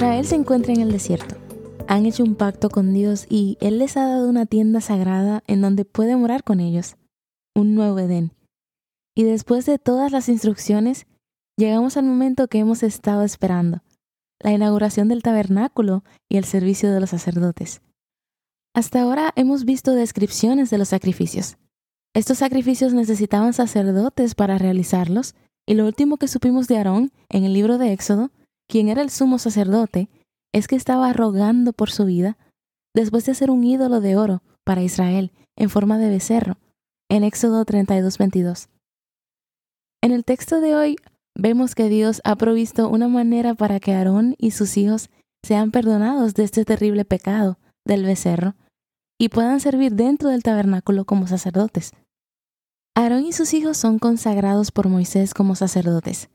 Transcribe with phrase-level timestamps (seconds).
[0.00, 1.36] Israel se encuentra en el desierto.
[1.86, 5.60] Han hecho un pacto con Dios y Él les ha dado una tienda sagrada en
[5.60, 6.96] donde puede morar con ellos,
[7.54, 8.32] un nuevo Edén.
[9.14, 11.06] Y después de todas las instrucciones,
[11.58, 13.82] llegamos al momento que hemos estado esperando,
[14.42, 17.82] la inauguración del tabernáculo y el servicio de los sacerdotes.
[18.74, 21.58] Hasta ahora hemos visto descripciones de los sacrificios.
[22.14, 25.34] Estos sacrificios necesitaban sacerdotes para realizarlos,
[25.66, 28.30] y lo último que supimos de Aarón en el libro de Éxodo
[28.70, 30.08] quien era el sumo sacerdote,
[30.54, 32.38] es que estaba rogando por su vida
[32.94, 36.56] después de hacer un ídolo de oro para Israel en forma de becerro,
[37.10, 38.68] en Éxodo 32:22.
[40.02, 40.96] En el texto de hoy
[41.36, 45.10] vemos que Dios ha provisto una manera para que Aarón y sus hijos
[45.44, 48.54] sean perdonados de este terrible pecado del becerro
[49.18, 51.92] y puedan servir dentro del tabernáculo como sacerdotes.
[52.94, 56.30] Aarón y sus hijos son consagrados por Moisés como sacerdotes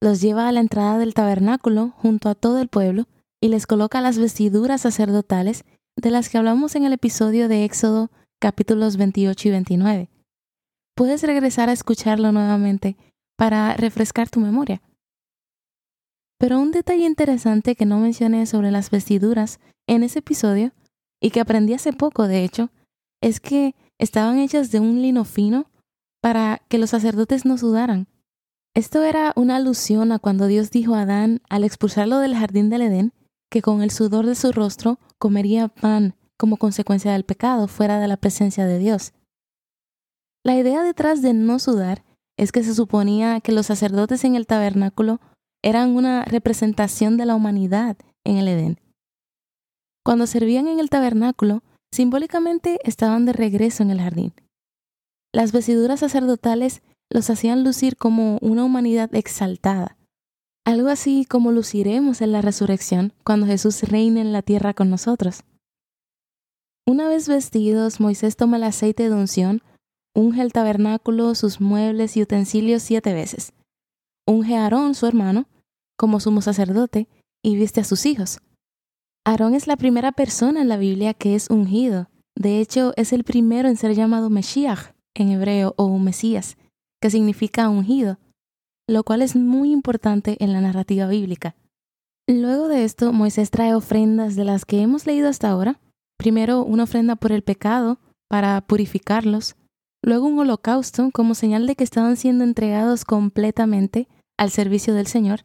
[0.00, 3.06] los lleva a la entrada del tabernáculo junto a todo el pueblo
[3.40, 5.64] y les coloca las vestiduras sacerdotales
[5.96, 10.10] de las que hablamos en el episodio de Éxodo capítulos 28 y 29.
[10.94, 12.96] Puedes regresar a escucharlo nuevamente
[13.36, 14.82] para refrescar tu memoria.
[16.38, 20.72] Pero un detalle interesante que no mencioné sobre las vestiduras en ese episodio,
[21.20, 22.70] y que aprendí hace poco de hecho,
[23.22, 25.70] es que estaban hechas de un lino fino
[26.20, 28.08] para que los sacerdotes no sudaran.
[28.76, 32.82] Esto era una alusión a cuando Dios dijo a Adán al expulsarlo del jardín del
[32.82, 33.14] Edén
[33.50, 38.06] que con el sudor de su rostro comería pan como consecuencia del pecado fuera de
[38.06, 39.14] la presencia de Dios.
[40.44, 42.04] La idea detrás de no sudar
[42.38, 45.22] es que se suponía que los sacerdotes en el tabernáculo
[45.64, 48.78] eran una representación de la humanidad en el Edén.
[50.04, 51.62] Cuando servían en el tabernáculo,
[51.94, 54.34] simbólicamente estaban de regreso en el jardín.
[55.32, 59.96] Las vestiduras sacerdotales los hacían lucir como una humanidad exaltada,
[60.64, 65.44] algo así como luciremos en la resurrección cuando Jesús reine en la tierra con nosotros.
[66.86, 69.62] Una vez vestidos, Moisés toma el aceite de unción,
[70.14, 73.52] unge el tabernáculo, sus muebles y utensilios siete veces.
[74.26, 75.46] Unge a Aarón, su hermano,
[75.96, 77.08] como sumo sacerdote,
[77.44, 78.40] y viste a sus hijos.
[79.24, 82.08] Aarón es la primera persona en la Biblia que es ungido.
[82.36, 86.56] De hecho, es el primero en ser llamado Mesías en hebreo o Mesías,
[87.00, 88.18] que significa ungido,
[88.88, 91.56] lo cual es muy importante en la narrativa bíblica.
[92.28, 95.80] Luego de esto, Moisés trae ofrendas de las que hemos leído hasta ahora.
[96.18, 97.98] Primero una ofrenda por el pecado,
[98.28, 99.56] para purificarlos,
[100.02, 105.44] luego un holocausto como señal de que estaban siendo entregados completamente al servicio del Señor.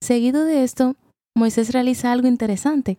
[0.00, 0.94] Seguido de esto,
[1.34, 2.98] Moisés realiza algo interesante.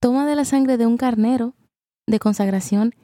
[0.00, 1.54] Toma de la sangre de un carnero
[2.06, 2.94] de consagración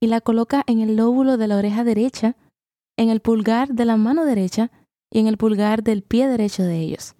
[0.00, 2.36] y la coloca en el lóbulo de la oreja derecha
[2.96, 4.70] en el pulgar de la mano derecha
[5.12, 7.14] y en el pulgar del pie derecho de ellos.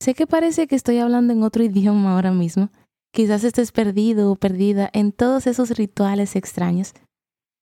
[0.00, 2.70] Sé que parece que estoy hablando en otro idioma ahora mismo,
[3.12, 6.94] quizás estés perdido o perdida en todos esos rituales extraños,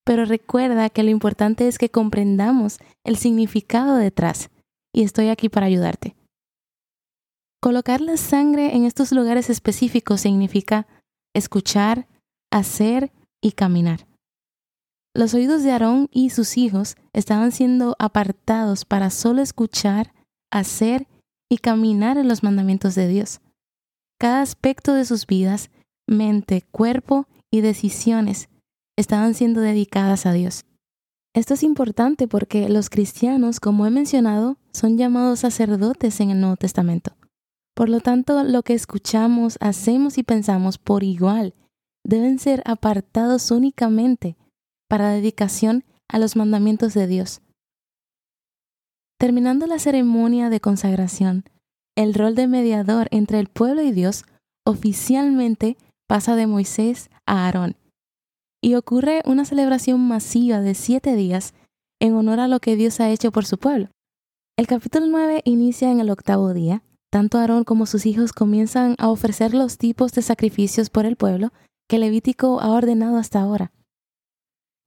[0.05, 4.51] pero recuerda que lo importante es que comprendamos el significado detrás,
[4.95, 6.17] y estoy aquí para ayudarte.
[7.63, 10.87] Colocar la sangre en estos lugares específicos significa
[11.35, 12.09] escuchar,
[12.51, 13.13] hacer
[13.43, 14.07] y caminar.
[15.15, 20.13] Los oídos de Aarón y sus hijos estaban siendo apartados para solo escuchar,
[20.53, 21.09] hacer
[21.51, 23.41] y caminar en los mandamientos de Dios.
[24.21, 25.71] Cada aspecto de sus vidas,
[26.07, 28.49] mente, cuerpo y decisiones
[28.97, 30.65] estaban siendo dedicadas a Dios.
[31.35, 36.57] Esto es importante porque los cristianos, como he mencionado, son llamados sacerdotes en el Nuevo
[36.57, 37.17] Testamento.
[37.75, 41.55] Por lo tanto, lo que escuchamos, hacemos y pensamos por igual
[42.05, 44.37] deben ser apartados únicamente
[44.91, 47.43] para dedicación a los mandamientos de Dios.
[49.21, 51.45] Terminando la ceremonia de consagración,
[51.97, 54.25] el rol de mediador entre el pueblo y Dios
[54.67, 55.77] oficialmente
[56.09, 57.77] pasa de Moisés a Aarón,
[58.61, 61.55] y ocurre una celebración masiva de siete días
[62.01, 63.91] en honor a lo que Dios ha hecho por su pueblo.
[64.59, 66.83] El capítulo 9 inicia en el octavo día.
[67.13, 71.53] Tanto Aarón como sus hijos comienzan a ofrecer los tipos de sacrificios por el pueblo
[71.89, 73.73] que Levítico ha ordenado hasta ahora.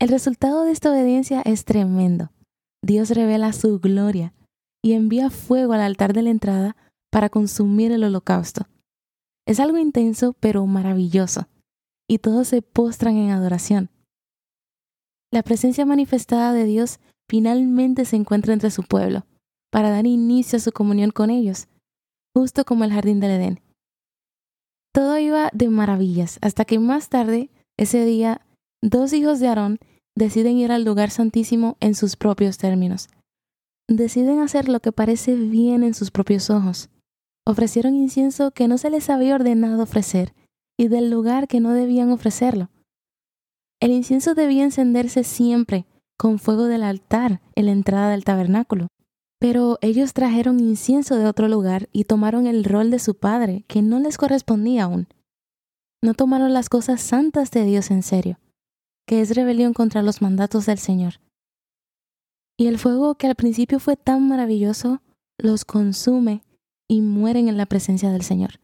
[0.03, 2.29] El resultado de esta obediencia es tremendo.
[2.83, 4.33] Dios revela su gloria
[4.83, 6.75] y envía fuego al altar de la entrada
[7.09, 8.67] para consumir el holocausto.
[9.47, 11.47] Es algo intenso pero maravilloso,
[12.05, 13.91] y todos se postran en adoración.
[15.31, 19.25] La presencia manifestada de Dios finalmente se encuentra entre su pueblo,
[19.71, 21.69] para dar inicio a su comunión con ellos,
[22.35, 23.61] justo como el jardín del Edén.
[24.93, 28.45] Todo iba de maravillas, hasta que más tarde, ese día,
[28.81, 29.79] dos hijos de Aarón
[30.15, 33.09] deciden ir al lugar santísimo en sus propios términos.
[33.87, 36.89] Deciden hacer lo que parece bien en sus propios ojos.
[37.45, 40.33] Ofrecieron incienso que no se les había ordenado ofrecer
[40.77, 42.69] y del lugar que no debían ofrecerlo.
[43.81, 45.85] El incienso debía encenderse siempre
[46.17, 48.87] con fuego del altar en la entrada del tabernáculo.
[49.39, 53.81] Pero ellos trajeron incienso de otro lugar y tomaron el rol de su padre, que
[53.81, 55.07] no les correspondía aún.
[56.01, 58.37] No tomaron las cosas santas de Dios en serio
[59.05, 61.19] que es rebelión contra los mandatos del Señor.
[62.57, 65.01] Y el fuego que al principio fue tan maravilloso,
[65.37, 66.43] los consume
[66.87, 68.59] y mueren en la presencia del Señor.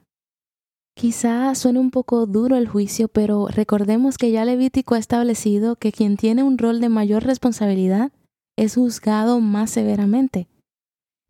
[0.95, 5.91] Quizá suene un poco duro el juicio, pero recordemos que ya Levítico ha establecido que
[5.91, 8.11] quien tiene un rol de mayor responsabilidad
[8.57, 10.49] es juzgado más severamente.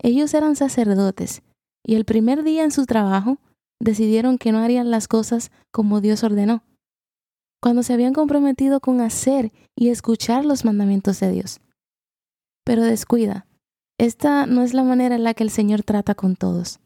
[0.02, 1.42] Ellos eran sacerdotes,
[1.86, 3.38] y el primer día en su trabajo
[3.78, 6.62] decidieron que no harían las cosas como Dios ordenó
[7.62, 11.60] cuando se habían comprometido con hacer y escuchar los mandamientos de Dios.
[12.64, 13.46] Pero descuida,
[13.98, 16.80] esta no es la manera en la que el Señor trata con todos.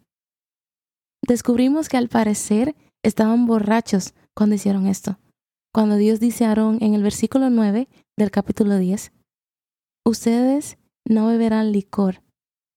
[1.27, 2.75] Descubrimos que al parecer
[3.05, 5.19] estaban borrachos cuando hicieron esto,
[5.73, 9.13] cuando Dios dice a Aarón en el versículo 9 del capítulo 10,
[10.07, 10.77] Ustedes
[11.09, 12.23] no beberán licor,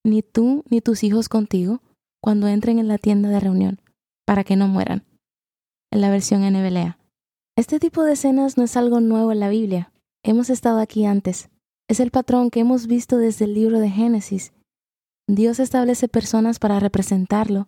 [0.06, 1.82] ni tú ni tus hijos contigo,
[2.24, 3.82] cuando entren en la tienda de reunión,
[4.26, 5.04] para que no mueran.
[5.92, 6.98] En la versión NBLA.
[7.58, 9.92] Este tipo de escenas no es algo nuevo en la Biblia.
[10.24, 11.50] Hemos estado aquí antes.
[11.90, 14.54] Es el patrón que hemos visto desde el libro de Génesis.
[15.28, 17.68] Dios establece personas para representarlo,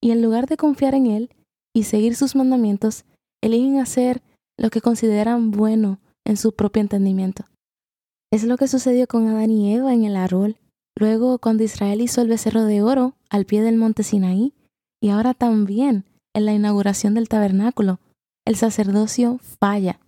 [0.00, 1.30] y en lugar de confiar en Él
[1.74, 3.06] y seguir sus mandamientos,
[3.42, 4.22] eligen hacer
[4.56, 7.44] lo que consideran bueno en su propio entendimiento.
[8.32, 10.58] Es lo que sucedió con Adán y Eva en el árbol,
[10.96, 14.54] luego cuando Israel hizo el becerro de oro al pie del monte Sinaí,
[15.02, 16.04] y ahora también
[16.36, 17.98] en la inauguración del tabernáculo,
[18.46, 20.00] el sacerdocio falla.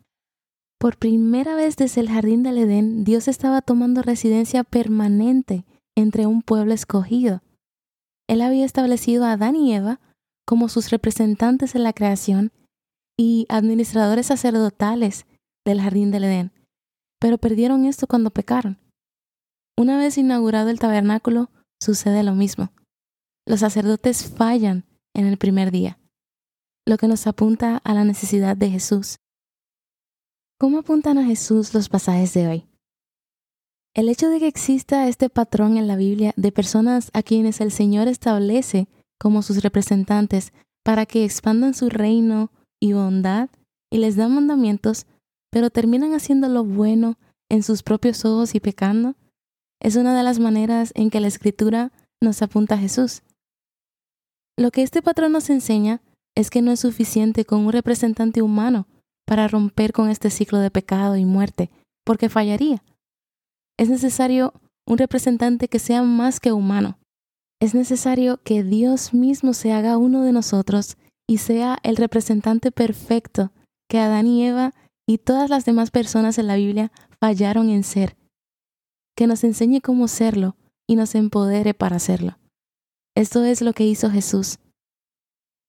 [0.79, 5.65] Por primera vez desde el jardín del Edén, Dios estaba tomando residencia permanente
[5.97, 7.43] entre un pueblo escogido.
[8.29, 10.01] Él había establecido a Adán y Eva
[10.47, 12.53] como sus representantes en la creación
[13.19, 15.27] y administradores sacerdotales
[15.65, 16.53] del jardín del Edén,
[17.19, 18.79] pero perdieron esto cuando pecaron.
[19.79, 21.51] Una vez inaugurado el tabernáculo,
[21.81, 22.71] sucede lo mismo.
[23.47, 24.85] Los sacerdotes fallan
[25.15, 25.99] en el primer día
[26.87, 29.17] lo que nos apunta a la necesidad de Jesús.
[30.59, 32.67] ¿Cómo apuntan a Jesús los pasajes de hoy?
[33.95, 37.73] El hecho de que exista este patrón en la Biblia de personas a quienes el
[37.73, 38.89] Señor establece
[39.19, 40.53] como sus representantes
[40.85, 42.51] para que expandan su reino
[42.81, 43.51] y bondad
[43.91, 45.07] y les da mandamientos,
[45.51, 47.19] pero terminan haciendo lo bueno
[47.49, 49.15] en sus propios ojos y pecando,
[49.81, 53.23] es una de las maneras en que la Escritura nos apunta a Jesús.
[54.57, 56.01] Lo que este patrón nos enseña
[56.37, 58.87] es que no es suficiente con un representante humano
[59.27, 61.71] para romper con este ciclo de pecado y muerte,
[62.05, 62.85] porque fallaría.
[63.79, 64.55] Es necesario
[64.87, 66.99] un representante que sea más que humano.
[67.61, 70.97] Es necesario que Dios mismo se haga uno de nosotros
[71.29, 73.51] y sea el representante perfecto
[73.89, 74.73] que Adán y Eva
[75.09, 78.17] y todas las demás personas en la Biblia fallaron en ser.
[79.17, 80.57] Que nos enseñe cómo serlo
[80.87, 82.39] y nos empodere para hacerlo.
[83.17, 84.59] Esto es lo que hizo Jesús.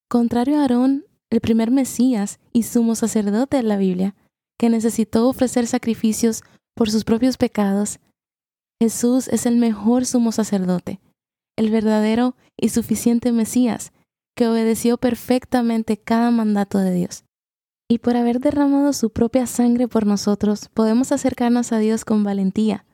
[0.10, 4.16] Contrario a Aarón, el primer Mesías y sumo sacerdote de la Biblia,
[4.58, 6.44] que necesitó ofrecer sacrificios
[6.76, 8.00] por sus propios pecados,
[8.82, 11.02] Jesús es el mejor sumo sacerdote,
[11.58, 13.92] el verdadero y suficiente Mesías,
[14.36, 17.26] que obedeció perfectamente cada mandato de Dios.
[17.90, 22.86] Y por haber derramado su propia sangre por nosotros, podemos acercarnos a Dios con valentía,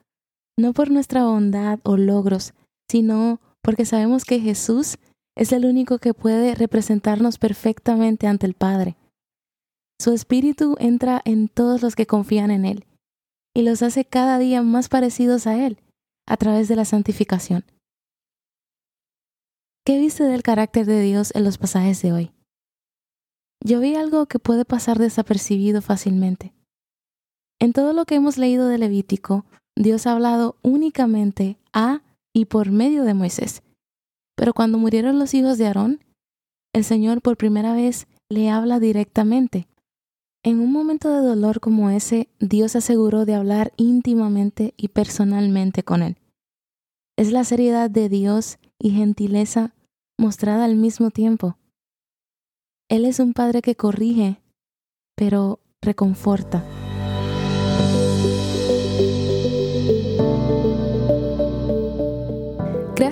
[0.58, 2.54] no por nuestra bondad o logros,
[2.90, 4.98] sino porque sabemos que Jesús
[5.36, 8.96] es el único que puede representarnos perfectamente ante el Padre.
[10.00, 12.86] Su espíritu entra en todos los que confían en Él
[13.54, 15.78] y los hace cada día más parecidos a Él
[16.26, 17.64] a través de la santificación.
[19.84, 22.32] ¿Qué viste del carácter de Dios en los pasajes de hoy?
[23.62, 26.52] Yo vi algo que puede pasar desapercibido fácilmente.
[27.60, 29.44] En todo lo que hemos leído de Levítico,
[29.76, 33.63] Dios ha hablado únicamente a y por medio de Moisés
[34.36, 36.00] pero cuando murieron los hijos de Aarón,
[36.72, 39.68] el Señor por primera vez le habla directamente.
[40.42, 46.02] En un momento de dolor como ese, Dios aseguró de hablar íntimamente y personalmente con
[46.02, 46.16] él.
[47.16, 49.72] Es la seriedad de Dios y gentileza
[50.18, 51.56] mostrada al mismo tiempo.
[52.90, 54.42] Él es un Padre que corrige,
[55.16, 56.62] pero reconforta.